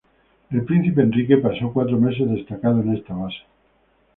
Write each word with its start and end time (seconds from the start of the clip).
El 0.49 0.63
príncipe 0.63 0.99
Enrique 1.03 1.37
pasó 1.37 1.71
cuatro 1.71 1.95
meses 1.99 2.27
destacado 2.27 2.81
en 2.81 2.95
esta 2.95 3.13
base. 3.13 3.43